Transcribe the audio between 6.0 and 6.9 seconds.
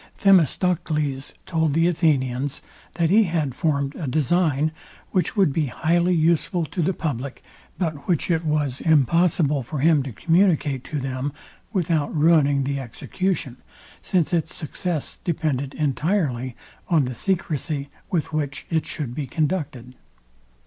useful to